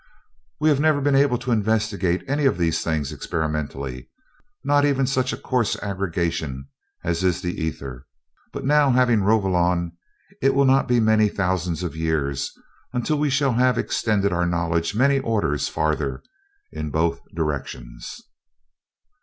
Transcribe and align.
We 0.59 0.69
have 0.69 0.79
never 0.79 0.99
been 0.99 1.13
able 1.15 1.37
to 1.37 1.51
investigate 1.51 2.23
any 2.27 2.47
of 2.47 2.57
these 2.57 2.83
things 2.83 3.11
experimentally, 3.11 4.09
not 4.63 4.83
even 4.83 5.05
such 5.05 5.31
a 5.31 5.37
coarse 5.37 5.77
aggregation 5.79 6.67
as 7.03 7.23
is 7.23 7.39
the 7.39 7.53
ether; 7.61 8.07
but 8.51 8.65
now, 8.65 8.89
having 8.89 9.21
Rovolon, 9.21 9.91
it 10.41 10.55
will 10.55 10.65
not 10.65 10.87
be 10.87 10.99
many 10.99 11.29
thousands 11.29 11.83
of 11.83 11.95
years 11.95 12.51
until 12.93 13.19
we 13.19 13.29
shall 13.29 13.53
have 13.53 13.77
extended 13.77 14.33
our 14.33 14.47
knowledge 14.47 14.95
many 14.95 15.19
orders 15.19 15.67
farther, 15.67 16.23
in 16.71 16.89
both 16.89 17.21
directions." 17.35 18.23